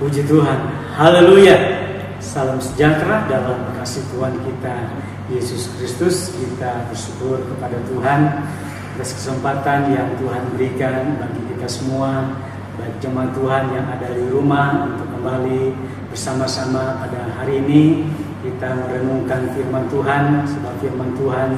[0.00, 0.56] Puji Tuhan.
[0.96, 1.60] Haleluya.
[2.24, 4.96] Salam sejahtera dalam kasih Tuhan kita
[5.28, 6.32] Yesus Kristus.
[6.32, 8.48] Kita bersyukur kepada Tuhan
[8.96, 12.32] atas kesempatan yang Tuhan berikan bagi kita semua,
[12.80, 15.76] baik jemaat Tuhan yang ada di rumah untuk kembali
[16.08, 18.08] bersama-sama pada hari ini
[18.40, 21.48] kita merenungkan firman Tuhan sebab firman Tuhan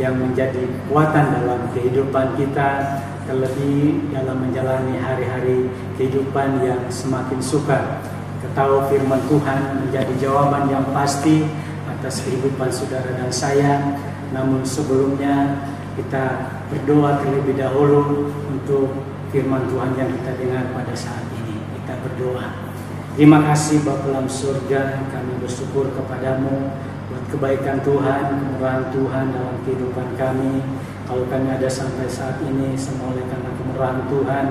[0.00, 8.02] yang menjadi kekuatan dalam kehidupan kita terlebih dalam menjalani hari-hari kehidupan yang semakin suka.
[8.42, 11.46] Ketahui firman Tuhan menjadi jawaban yang pasti
[11.86, 13.98] atas kehidupan saudara dan saya.
[14.34, 15.62] Namun sebelumnya
[15.94, 18.90] kita berdoa terlebih dahulu untuk
[19.30, 21.56] firman Tuhan yang kita dengar pada saat ini.
[21.80, 22.72] Kita berdoa.
[23.12, 26.72] Terima kasih Bapak dalam surga, kami bersyukur kepadamu
[27.12, 30.64] buat kebaikan Tuhan, kemurahan Tuhan dalam kehidupan kami.
[31.12, 34.46] Kalau kami ada sampai saat ini, semua oleh karena kemurahan Tuhan,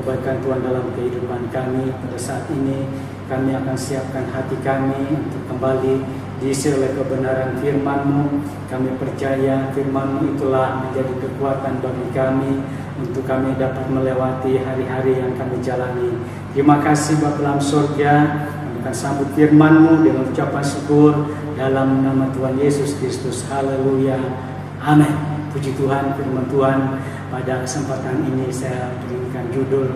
[0.00, 1.92] kebaikan Tuhan dalam kehidupan kami.
[1.92, 2.88] Pada saat ini,
[3.28, 6.00] kami akan siapkan hati kami untuk kembali
[6.40, 8.32] diisi oleh kebenaran firman-Mu.
[8.64, 12.64] Kami percaya firman-Mu itulah menjadi kekuatan bagi kami
[12.96, 16.16] untuk kami dapat melewati hari-hari yang kami jalani.
[16.56, 18.14] Terima kasih Bapak dalam surga,
[18.56, 21.12] kami akan sambut firman-Mu dengan ucapan syukur
[21.60, 23.44] dalam nama Tuhan Yesus Kristus.
[23.52, 24.16] Haleluya.
[24.80, 25.35] Amin.
[25.56, 27.00] Puji Tuhan, firman Tuhan.
[27.32, 29.88] Pada kesempatan ini saya berikan judul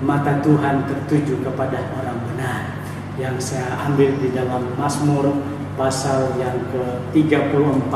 [0.00, 2.80] Mata Tuhan tertuju kepada orang benar
[3.20, 5.36] yang saya ambil di dalam Mazmur
[5.76, 7.92] pasal yang ke-34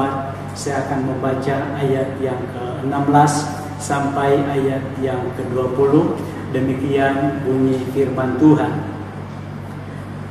[0.53, 3.33] saya akan membaca ayat yang ke-16
[3.81, 6.21] sampai ayat yang ke-20
[6.53, 8.93] demikian bunyi firman Tuhan.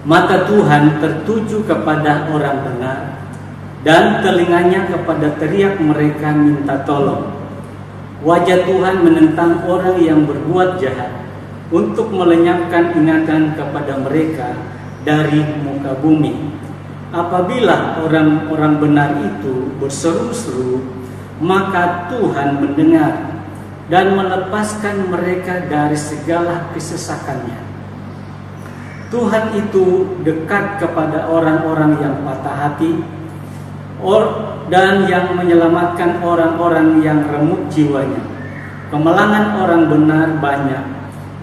[0.05, 3.24] Mata Tuhan tertuju kepada orang benar
[3.85, 7.29] dan telinganya kepada teriak mereka minta tolong
[8.25, 11.13] wajah Tuhan menentang orang yang berbuat jahat
[11.69, 14.57] untuk melenyapkan ingatan kepada mereka
[15.05, 16.57] dari muka bumi
[17.13, 20.81] apabila orang-orang benar itu berseru-seru
[21.39, 23.35] maka Tuhan mendengar
[23.85, 27.61] dan melepaskan mereka dari segala kesesakannya.
[29.13, 32.97] Tuhan itu dekat kepada orang-orang yang patah hati
[34.69, 38.21] dan yang menyelamatkan orang-orang yang remuk jiwanya.
[38.89, 40.83] Kemelangan orang benar banyak,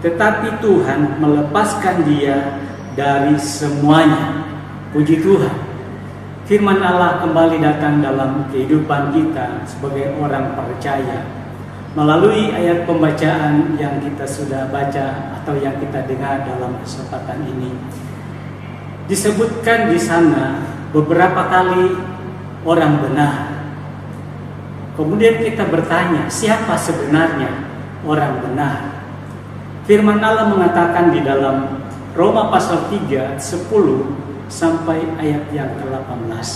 [0.03, 2.59] tetapi Tuhan melepaskan dia
[2.95, 4.47] dari semuanya.
[4.95, 5.57] Puji Tuhan.
[6.47, 11.23] Firman Allah kembali datang dalam kehidupan kita sebagai orang percaya
[11.93, 17.71] melalui ayat pembacaan yang kita sudah baca atau yang kita dengar dalam kesempatan ini.
[19.07, 20.61] Disebutkan di sana
[20.93, 22.12] beberapa kali
[22.63, 23.35] orang benar.
[24.99, 27.49] Kemudian kita bertanya, siapa sebenarnya
[28.05, 28.77] orang benar?
[29.89, 33.67] Firman Allah mengatakan di dalam Roma pasal 3 10
[34.53, 36.47] sampai ayat yang ke-18.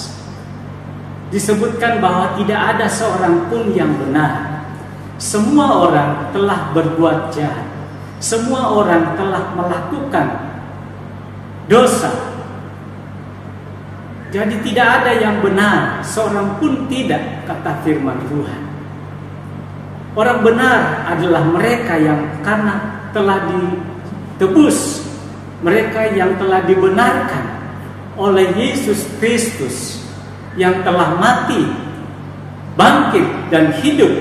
[1.32, 4.56] Disebutkan bahwa tidak ada seorang pun yang benar
[5.16, 7.64] semua orang telah berbuat jahat.
[8.20, 10.26] Semua orang telah melakukan
[11.68, 12.25] dosa.
[14.36, 18.62] Jadi tidak ada yang benar, seorang pun tidak, kata firman Tuhan.
[20.12, 25.08] Orang benar adalah mereka yang karena telah ditebus,
[25.64, 27.44] mereka yang telah dibenarkan
[28.20, 30.04] oleh Yesus Kristus
[30.60, 31.72] yang telah mati,
[32.76, 34.20] bangkit dan hidup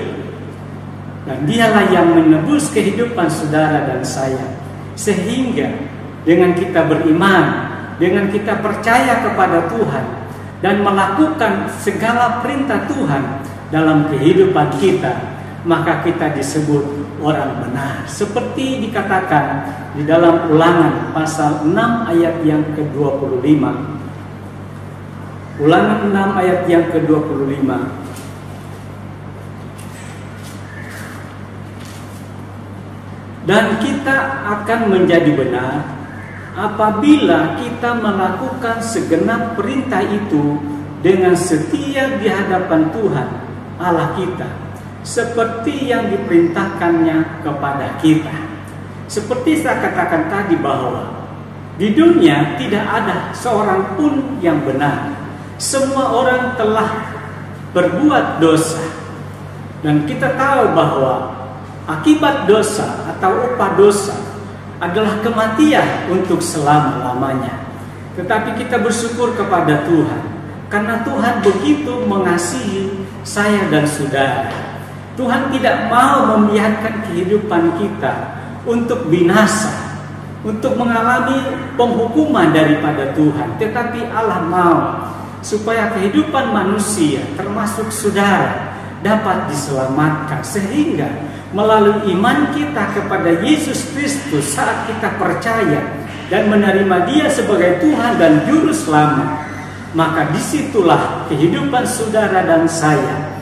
[1.28, 4.48] dan dialah yang menebus kehidupan saudara dan saya.
[4.96, 5.76] Sehingga
[6.24, 7.65] dengan kita beriman,
[7.96, 10.04] dengan kita percaya kepada Tuhan
[10.60, 13.22] dan melakukan segala perintah Tuhan
[13.72, 15.12] dalam kehidupan kita,
[15.64, 16.84] maka kita disebut
[17.24, 18.04] orang benar.
[18.04, 19.64] Seperti dikatakan
[19.96, 23.64] di dalam Ulangan pasal 6 ayat yang ke-25.
[25.56, 27.70] Ulangan 6 ayat yang ke-25.
[33.46, 35.95] dan kita akan menjadi benar
[36.56, 40.56] apabila kita melakukan segenap perintah itu
[41.04, 43.28] dengan setia di hadapan Tuhan
[43.76, 44.48] Allah kita
[45.04, 48.34] seperti yang diperintahkannya kepada kita.
[49.06, 51.30] Seperti saya katakan tadi bahwa
[51.78, 55.14] di dunia tidak ada seorang pun yang benar.
[55.62, 56.90] Semua orang telah
[57.70, 58.82] berbuat dosa.
[59.84, 61.36] Dan kita tahu bahwa
[61.86, 62.82] Akibat dosa
[63.14, 64.10] atau upah dosa
[64.80, 67.64] adalah kematian untuk selama-lamanya.
[68.16, 70.22] Tetapi kita bersyukur kepada Tuhan
[70.72, 74.48] karena Tuhan begitu mengasihi saya dan saudara.
[75.16, 78.14] Tuhan tidak mau membiarkan kehidupan kita
[78.68, 79.86] untuk binasa.
[80.46, 81.42] untuk mengalami
[81.74, 84.78] penghukuman daripada Tuhan, tetapi Allah mau
[85.42, 91.10] supaya kehidupan manusia termasuk saudara dapat diselamatkan sehingga
[91.56, 95.80] melalui iman kita kepada Yesus Kristus saat kita percaya
[96.28, 99.48] dan menerima Dia sebagai Tuhan dan Juru Selamat,
[99.96, 103.32] maka di situlah kehidupan saudara dan saya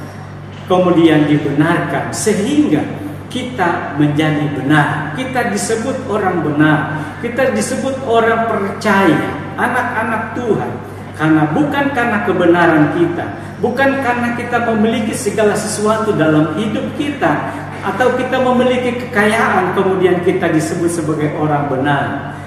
[0.71, 2.87] kemudian dibenarkan sehingga
[3.35, 5.19] kita menjadi benar.
[5.19, 6.79] Kita disebut orang benar.
[7.19, 9.19] Kita disebut orang percaya,
[9.59, 10.71] anak-anak Tuhan.
[11.15, 13.27] Karena bukan karena kebenaran kita,
[13.63, 20.49] bukan karena kita memiliki segala sesuatu dalam hidup kita, atau kita memiliki kekayaan, kemudian kita
[20.49, 22.05] disebut sebagai orang benar.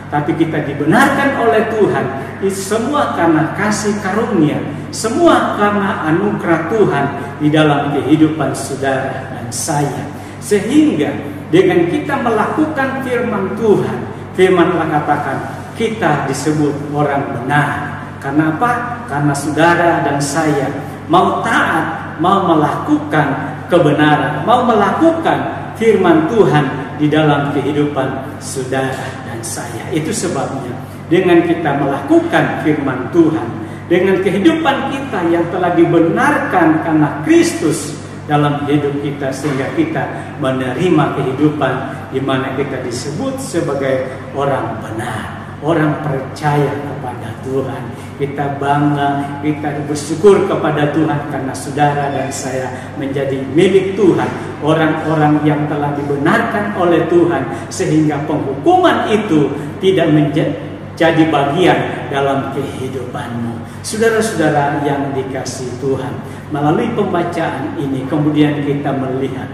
[0.08, 2.06] Tapi kita dibenarkan oleh Tuhan,
[2.48, 4.56] semua karena kasih karunia,
[4.88, 7.06] semua karena anugerah Tuhan
[7.44, 10.08] di dalam kehidupan saudara dan saya.
[10.40, 11.12] Sehingga
[11.52, 13.98] dengan kita melakukan firman Tuhan,
[14.32, 15.38] firman Allah katakan
[15.76, 18.00] kita disebut orang benar.
[18.24, 18.72] Karena apa?
[19.12, 20.72] Karena saudara dan saya
[21.12, 26.66] mau taat, mau melakukan kebenaran, mau melakukan firman Tuhan
[26.98, 29.88] di dalam kehidupan saudara dan saya.
[29.94, 30.74] Itu sebabnya.
[31.08, 33.48] Dengan kita melakukan firman Tuhan,
[33.88, 37.96] dengan kehidupan kita yang telah dibenarkan karena Kristus
[38.28, 40.04] dalam hidup kita sehingga kita
[40.44, 41.74] menerima kehidupan
[42.12, 47.84] di mana kita disebut sebagai orang benar, orang percaya kepada Tuhan.
[48.18, 54.30] Kita bangga, kita bersyukur kepada Tuhan karena saudara dan saya menjadi milik Tuhan,
[54.66, 63.86] orang-orang yang telah dibenarkan oleh Tuhan sehingga penghukuman itu tidak menjadi bagian dalam kehidupanmu.
[63.86, 66.18] Saudara-saudara yang dikasih Tuhan,
[66.50, 69.46] melalui pembacaan ini kemudian kita melihat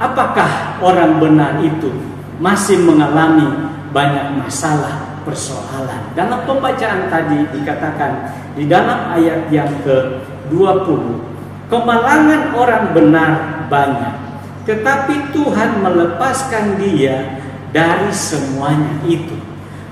[0.00, 1.92] apakah orang benar itu
[2.40, 6.12] masih mengalami banyak masalah persoalan.
[6.18, 8.12] Dalam pembacaan tadi dikatakan
[8.58, 11.00] di dalam ayat yang ke-20,
[11.70, 13.32] kemalangan orang benar
[13.70, 14.14] banyak,
[14.66, 19.38] tetapi Tuhan melepaskan dia dari semuanya itu.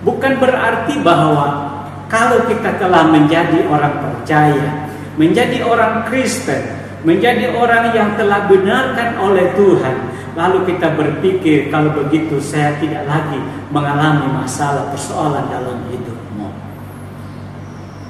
[0.02, 1.70] Bukan berarti bahwa
[2.10, 6.60] kalau kita telah menjadi orang percaya, menjadi orang Kristen,
[7.06, 13.40] menjadi orang yang telah benarkan oleh Tuhan, lalu kita berpikir kalau begitu saya tidak lagi
[13.68, 16.48] mengalami masalah persoalan dalam hidupmu.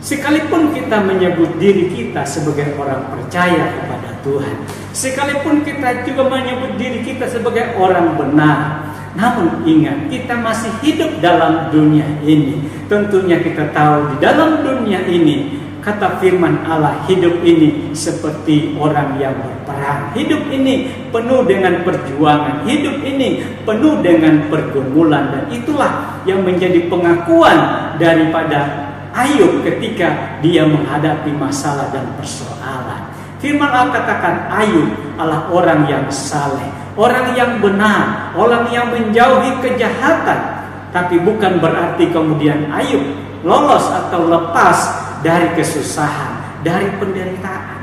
[0.03, 4.57] Sekalipun kita menyebut diri kita sebagai orang percaya kepada Tuhan,
[4.91, 8.83] sekalipun kita juga menyebut diri kita sebagai orang benar,
[9.13, 12.65] namun ingat, kita masih hidup dalam dunia ini.
[12.91, 19.35] Tentunya kita tahu di dalam dunia ini kata firman Allah hidup ini seperti orang yang
[19.35, 20.15] berperang.
[20.15, 22.63] Hidup ini penuh dengan perjuangan.
[22.65, 27.59] Hidup ini penuh dengan pergumulan dan itulah yang menjadi pengakuan
[27.99, 33.13] daripada Ayub ketika dia menghadapi masalah dan persoalan.
[33.43, 34.89] Firman Allah katakan Ayub
[35.19, 40.61] adalah orang yang saleh orang yang benar, orang yang menjauhi kejahatan.
[40.93, 43.01] Tapi bukan berarti kemudian Ayub
[43.43, 47.81] lolos atau lepas dari kesusahan, dari penderitaan.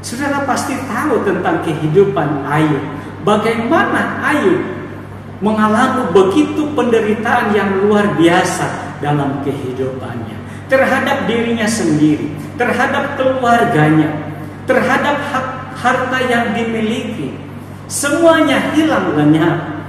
[0.00, 2.84] Saudara pasti tahu tentang kehidupan Ayub.
[3.20, 4.64] Bagaimana Ayub
[5.44, 10.40] mengalami begitu penderitaan yang luar biasa dalam kehidupannya.
[10.72, 14.14] Terhadap dirinya sendiri, terhadap keluarganya,
[14.64, 17.34] terhadap hak harta yang dimiliki,
[17.90, 19.79] Semuanya hilang lenyap.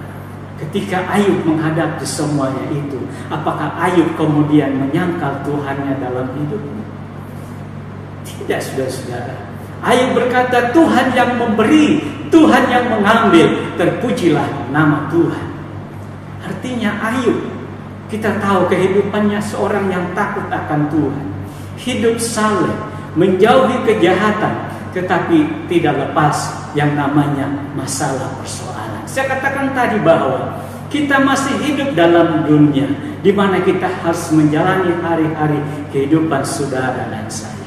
[0.62, 3.02] Ketika Ayub menghadapi semuanya itu,
[3.34, 6.86] apakah Ayub kemudian menyangkal Tuhannya dalam hidupnya?
[8.22, 9.36] Tidak, saudara-saudara.
[9.82, 15.48] Ayub berkata, Tuhan yang memberi, Tuhan yang mengambil, terpujilah nama Tuhan.
[16.46, 17.42] Artinya Ayub,
[18.14, 21.26] kita tahu kehidupannya seorang yang takut akan Tuhan.
[21.82, 22.76] Hidup saleh,
[23.18, 28.71] menjauhi kejahatan, tetapi tidak lepas yang namanya masalah persoalan.
[29.06, 32.88] Saya katakan tadi bahwa kita masih hidup dalam dunia
[33.22, 35.60] di mana kita harus menjalani hari-hari
[35.94, 37.62] kehidupan saudara dan saya.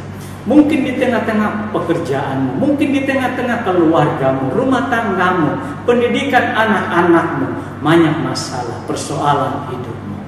[0.44, 5.56] Mungkin di tengah-tengah pekerjaanmu, mungkin di tengah-tengah keluargamu, rumah tanggamu,
[5.88, 10.20] pendidikan anak-anakmu, banyak masalah, persoalan hidupmu.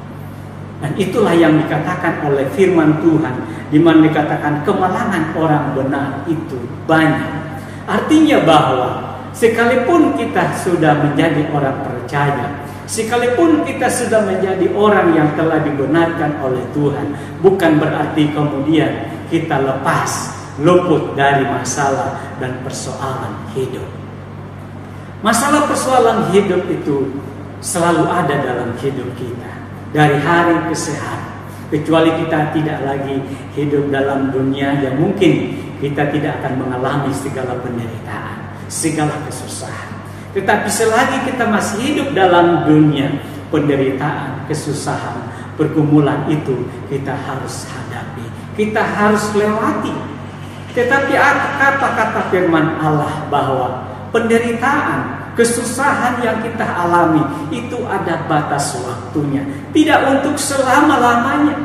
[0.80, 3.34] Dan itulah yang dikatakan oleh firman Tuhan,
[3.68, 7.32] di mana dikatakan kemalangan orang benar itu banyak.
[7.84, 8.88] Artinya bahwa
[9.36, 16.64] sekalipun kita sudah menjadi orang percaya, sekalipun kita sudah menjadi orang yang telah dibenarkan oleh
[16.72, 17.12] Tuhan,
[17.44, 20.32] bukan berarti kemudian kita lepas
[20.64, 23.84] luput dari masalah dan persoalan hidup.
[25.20, 27.12] Masalah persoalan hidup itu
[27.60, 29.52] selalu ada dalam hidup kita
[29.92, 31.24] dari hari ke hari.
[31.66, 33.18] Kecuali kita tidak lagi
[33.58, 35.50] hidup dalam dunia yang mungkin
[35.82, 39.90] kita tidak akan mengalami segala penderitaan, segala kesusahan.
[40.37, 43.08] Tetapi selagi kita masih hidup dalam dunia
[43.49, 48.26] penderitaan, kesusahan, pergumulan itu kita harus hadapi,
[48.58, 49.96] kita harus lewati.
[50.76, 51.12] Tetapi
[51.56, 59.40] kata-kata firman Allah bahwa penderitaan, kesusahan yang kita alami itu ada batas waktunya,
[59.73, 61.56] tidak untuk selama-lamanya.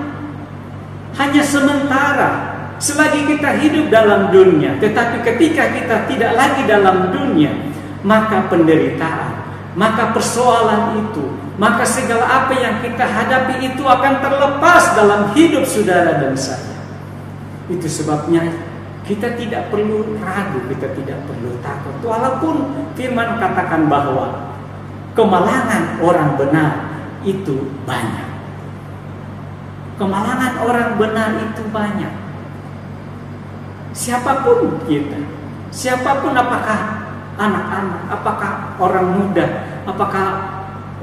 [1.19, 2.50] Hanya sementara
[2.81, 7.53] selagi kita hidup dalam dunia, tetapi ketika kita tidak lagi dalam dunia,
[8.01, 11.29] maka penderitaan, maka persoalan itu,
[11.61, 16.73] maka segala apa yang kita hadapi itu akan terlepas dalam hidup saudara dan saya.
[17.69, 18.49] Itu sebabnya
[19.05, 21.93] kita tidak perlu ragu, kita tidak perlu takut.
[22.01, 24.57] Walaupun firman katakan bahwa
[25.13, 26.73] kemalangan orang benar
[27.21, 28.29] itu banyak.
[30.01, 32.20] Kemalangan orang benar itu banyak.
[33.91, 35.19] Siapa pun kita,
[35.67, 36.79] siapa pun apakah
[37.35, 39.45] anak-anak, apakah orang muda,
[39.83, 40.27] apakah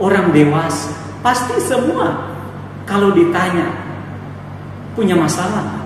[0.01, 2.33] orang dewasa, pasti semua
[2.89, 3.69] kalau ditanya
[4.97, 5.79] punya masalah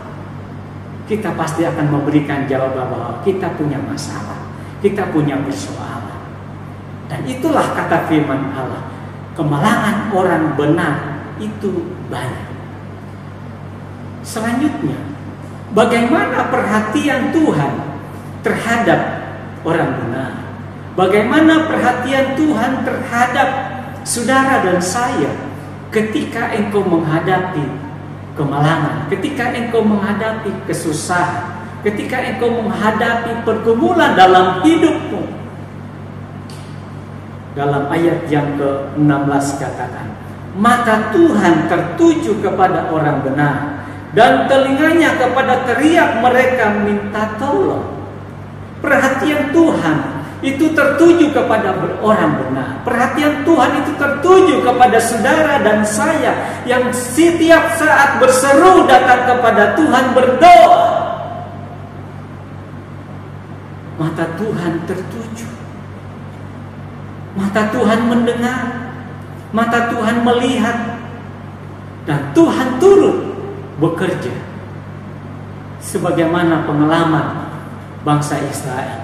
[1.12, 4.38] kita pasti akan memberikan jawaban bahwa kita punya masalah,
[4.80, 6.21] kita punya persoalan.
[7.11, 8.80] Dan itulah kata firman Allah,
[9.37, 10.97] kemalangan orang benar
[11.37, 12.49] itu banyak.
[14.25, 14.97] Selanjutnya,
[15.73, 17.73] bagaimana perhatian Tuhan
[18.45, 19.00] terhadap
[19.64, 20.33] orang benar?
[20.93, 23.49] Bagaimana perhatian Tuhan terhadap
[24.05, 25.33] saudara dan saya
[25.88, 27.64] ketika engkau menghadapi
[28.37, 35.45] kemalangan, ketika engkau menghadapi kesusahan, ketika engkau menghadapi pergumulan dalam hidupmu.
[37.52, 40.09] Dalam ayat yang ke-16 katakan,
[40.57, 43.81] maka Tuhan tertuju kepada orang benar
[44.12, 47.88] dan telinganya kepada teriak mereka minta tolong.
[48.85, 49.97] Perhatian Tuhan
[50.42, 52.69] itu tertuju kepada orang benar.
[52.83, 60.04] Perhatian Tuhan itu tertuju kepada saudara dan saya yang setiap saat berseru datang kepada Tuhan
[60.12, 60.83] berdoa.
[63.97, 65.47] Mata Tuhan tertuju.
[67.38, 68.66] Mata Tuhan mendengar.
[69.54, 70.78] Mata Tuhan melihat.
[72.02, 73.31] Dan Tuhan turut
[73.82, 74.30] bekerja.
[75.82, 77.50] Sebagaimana pengalaman
[78.06, 79.02] bangsa Israel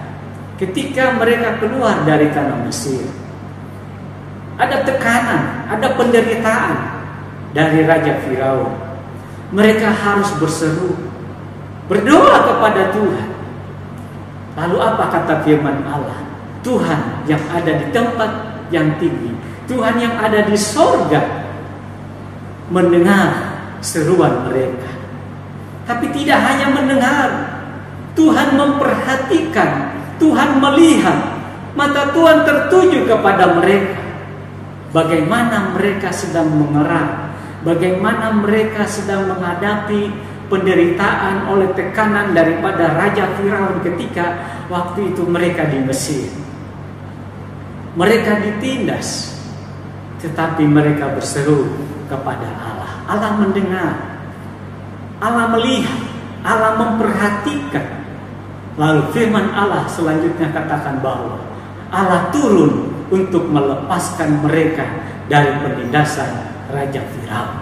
[0.58, 3.06] ketika mereka keluar dari tanah Mesir.
[4.58, 6.76] Ada tekanan, ada penderitaan
[7.54, 8.74] dari Raja Firaun.
[9.54, 10.98] Mereka harus berseru,
[11.86, 13.28] berdoa kepada Tuhan.
[14.58, 16.18] Lalu apa kata firman Allah?
[16.66, 18.30] Tuhan yang ada di tempat
[18.74, 19.30] yang tinggi,
[19.70, 21.22] Tuhan yang ada di sorga
[22.68, 24.90] mendengar seruan mereka.
[25.88, 27.28] Tapi tidak hanya mendengar,
[28.12, 31.38] Tuhan memperhatikan Tuhan melihat,
[31.78, 34.02] mata Tuhan tertuju kepada mereka.
[34.90, 37.30] Bagaimana mereka sedang mengerang,
[37.62, 40.10] bagaimana mereka sedang menghadapi
[40.50, 46.28] penderitaan oleh tekanan daripada Raja Firaun ketika waktu itu mereka di Mesir.
[47.94, 49.38] Mereka ditindas,
[50.22, 51.66] tetapi mereka berseru
[52.06, 52.77] kepada Allah.
[53.08, 53.92] Allah mendengar,
[55.18, 56.00] Allah melihat,
[56.44, 57.98] Allah memperhatikan
[58.78, 61.34] Lalu firman Allah selanjutnya katakan bahwa
[61.90, 64.86] Allah turun untuk melepaskan mereka
[65.26, 66.30] dari penindasan
[66.70, 67.58] Raja Firaun.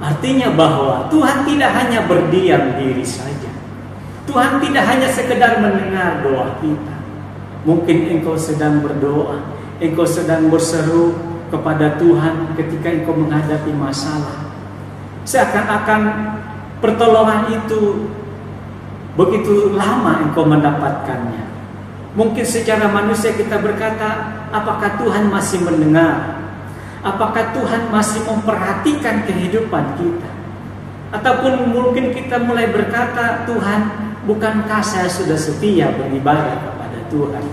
[0.00, 3.52] Artinya bahwa Tuhan tidak hanya berdiam diri saja.
[4.24, 6.96] Tuhan tidak hanya sekedar mendengar doa kita.
[7.68, 9.44] Mungkin engkau sedang berdoa,
[9.76, 11.12] engkau sedang berseru
[11.52, 14.43] kepada Tuhan ketika engkau menghadapi masalah.
[15.24, 16.02] Seakan-akan
[16.84, 18.12] pertolongan itu
[19.14, 21.46] Begitu lama engkau mendapatkannya.
[22.18, 26.42] Mungkin secara manusia kita berkata, apakah Tuhan masih mendengar?
[27.02, 30.30] Apakah Tuhan masih memperhatikan kehidupan kita?
[31.14, 33.80] Ataupun mungkin kita mulai berkata, Tuhan,
[34.26, 37.44] bukankah saya sudah setia beribadah kepada Tuhan?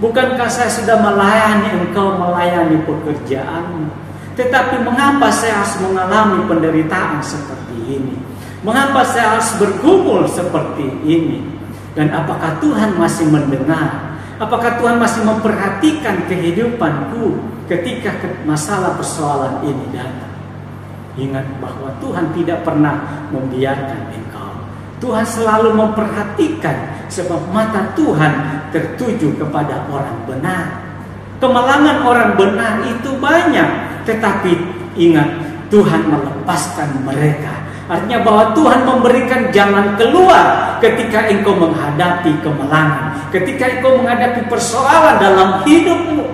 [0.00, 4.11] Bukankah saya sudah melayani engkau melayani pekerjaanmu?
[4.42, 8.18] Tetapi mengapa saya harus mengalami penderitaan seperti ini?
[8.66, 11.46] Mengapa saya harus bergumul seperti ini?
[11.94, 14.18] Dan apakah Tuhan masih mendengar?
[14.42, 17.38] Apakah Tuhan masih memperhatikan kehidupanku
[17.70, 20.34] ketika masalah persoalan ini datang?
[21.14, 24.52] Ingat bahwa Tuhan tidak pernah membiarkan engkau.
[24.98, 30.91] Tuhan selalu memperhatikan sebab mata Tuhan tertuju kepada orang benar.
[31.42, 33.66] Kemalangan orang benar itu banyak,
[34.06, 34.54] tetapi
[34.94, 35.26] ingat
[35.74, 37.66] Tuhan melepaskan mereka.
[37.90, 45.66] Artinya bahwa Tuhan memberikan jalan keluar ketika engkau menghadapi kemalangan, ketika engkau menghadapi persoalan dalam
[45.66, 46.30] hidupmu.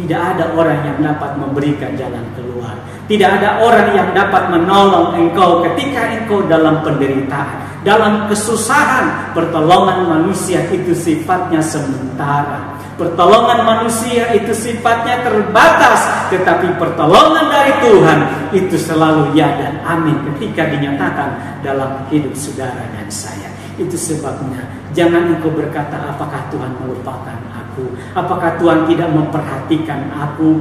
[0.00, 2.72] Tidak ada orang yang dapat memberikan jalan keluar.
[3.04, 9.32] Tidak ada orang yang dapat menolong engkau ketika engkau dalam penderitaan, dalam kesusahan.
[9.32, 12.76] Pertolongan manusia itu sifatnya sementara.
[13.00, 18.18] Pertolongan manusia itu sifatnya terbatas, tetapi pertolongan dari Tuhan
[18.52, 23.48] itu selalu ya dan amin ketika dinyatakan dalam hidup saudara dan saya.
[23.80, 30.60] Itu sebabnya jangan engkau berkata apakah Tuhan melupakan aku, apakah Tuhan tidak memperhatikan aku.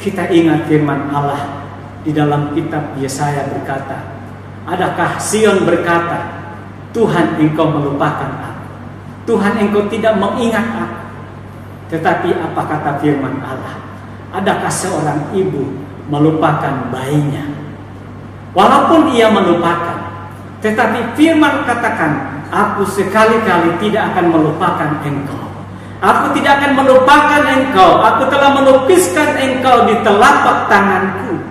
[0.00, 1.68] Kita ingat firman Allah
[2.06, 4.17] di dalam kitab Yesaya berkata,
[4.68, 6.28] adakah Sion berkata,
[6.92, 8.64] Tuhan engkau melupakan aku.
[9.28, 11.00] Tuhan engkau tidak mengingat aku.
[11.88, 13.80] Tetapi apa kata firman Allah?
[14.36, 15.64] Adakah seorang ibu
[16.12, 17.48] melupakan bayinya?
[18.52, 19.96] Walaupun ia melupakan,
[20.60, 25.48] tetapi firman katakan, aku sekali-kali tidak akan melupakan engkau.
[25.98, 27.98] Aku tidak akan melupakan engkau.
[27.98, 31.42] Aku telah melukiskan engkau di telapak tanganku.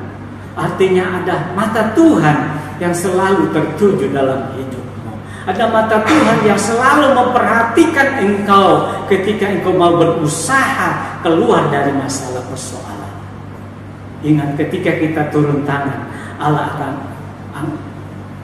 [0.58, 4.84] Artinya ada mata Tuhan yang selalu tertuju dalam hidup.
[5.48, 13.14] Ada mata Tuhan yang selalu memperhatikan engkau ketika engkau mau berusaha keluar dari masalah persoalan.
[14.28, 16.04] Ingat ketika kita turun tangan,
[16.36, 16.94] Allah akan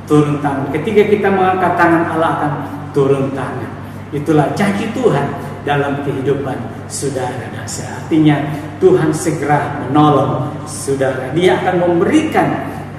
[0.08, 0.72] turun tangan.
[0.72, 2.52] Ketika kita mengangkat tangan, Allah akan
[2.96, 3.72] turun tangan.
[4.16, 5.28] Itulah janji Tuhan
[5.68, 6.56] dalam kehidupan
[6.88, 8.00] saudara dan saya.
[8.00, 8.38] Artinya
[8.78, 11.36] Tuhan segera menolong saudara.
[11.36, 12.48] Dia akan memberikan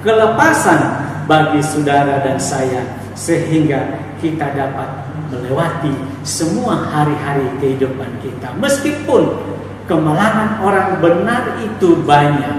[0.05, 0.81] kelepasan
[1.25, 2.81] bagi saudara dan saya
[3.17, 4.89] sehingga kita dapat
[5.29, 8.53] melewati semua hari-hari kehidupan kita.
[8.57, 9.41] Meskipun
[9.89, 12.57] kemalangan orang benar itu banyak,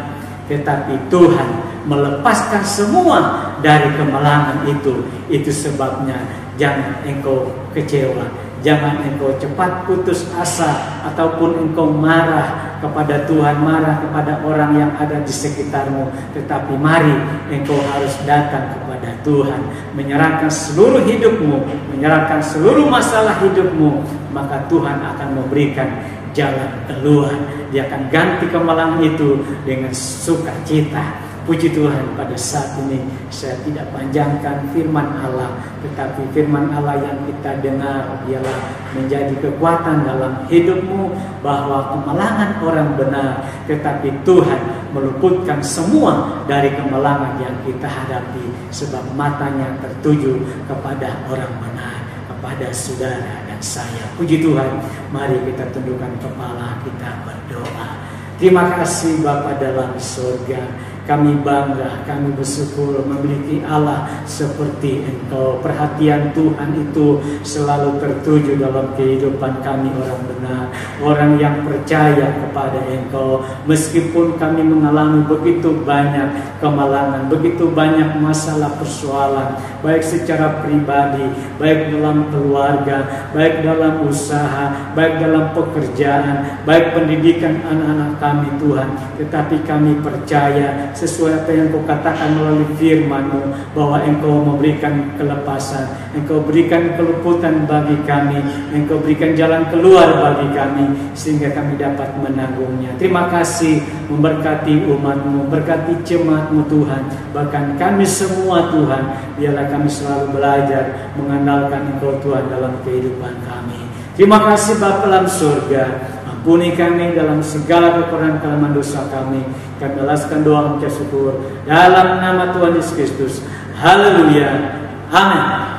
[0.50, 1.48] tetapi Tuhan
[1.86, 5.06] melepaskan semua dari kemalangan itu.
[5.30, 6.26] Itu sebabnya
[6.58, 8.26] jangan engkau kecewa,
[8.66, 15.22] jangan engkau cepat putus asa ataupun engkau marah kepada Tuhan, marah kepada orang yang ada
[15.22, 17.14] di sekitarmu, tetapi mari
[17.46, 19.62] engkau harus datang kepada Tuhan,
[19.94, 21.62] menyerahkan seluruh hidupmu,
[21.94, 24.02] menyerahkan seluruh masalah hidupmu,
[24.34, 26.02] maka Tuhan akan memberikan
[26.34, 27.38] jalan keluar.
[27.70, 31.25] Dia akan ganti kemalangan itu dengan sukacita.
[31.46, 37.62] Puji Tuhan pada saat ini saya tidak panjangkan firman Allah Tetapi firman Allah yang kita
[37.62, 38.58] dengar ialah
[38.98, 41.14] menjadi kekuatan dalam hidupmu
[41.46, 48.42] Bahwa kemalangan orang benar Tetapi Tuhan meluputkan semua dari kemalangan yang kita hadapi
[48.74, 54.02] Sebab matanya tertuju kepada orang benar Kepada saudara dan saya.
[54.18, 54.82] Puji Tuhan
[55.14, 58.02] Mari kita tundukkan kepala kita berdoa.
[58.36, 65.62] Terima kasih Bapa dalam surga kami bangga, kami bersyukur memiliki Allah seperti Engkau.
[65.62, 70.64] Perhatian Tuhan itu selalu tertuju dalam kehidupan kami orang benar,
[70.98, 73.46] orang yang percaya kepada Engkau.
[73.70, 81.22] Meskipun kami mengalami begitu banyak kemalangan, begitu banyak masalah persoalan, baik secara pribadi,
[81.62, 88.90] baik dalam keluarga, baik dalam usaha, baik dalam pekerjaan, baik pendidikan anak-anak kami Tuhan.
[89.22, 95.84] Tetapi kami percaya sesuai apa yang kau katakan melalui firman-Mu bahwa Engkau memberikan kelepasan,
[96.16, 98.40] Engkau berikan keluputan bagi kami,
[98.72, 102.96] Engkau berikan jalan keluar bagi kami sehingga kami dapat menanggungnya.
[102.96, 107.02] Terima kasih memberkati umat-Mu, berkati jemaat-Mu Tuhan,
[107.36, 113.84] bahkan kami semua Tuhan, biarlah kami selalu belajar mengandalkan Engkau Tuhan dalam kehidupan kami.
[114.16, 116.15] Terima kasih Bapa dalam surga.
[116.46, 119.42] Ampuni kami dalam segala kekurangan kelemahan dosa kami.
[119.82, 123.34] Kami balaskan doa ucap syukur dalam nama Tuhan Yesus Kristus.
[123.74, 124.78] Haleluya.
[125.10, 125.75] Amin.